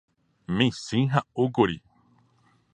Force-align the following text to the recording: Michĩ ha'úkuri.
Michĩ 0.57 0.99
ha'úkuri. 1.13 1.77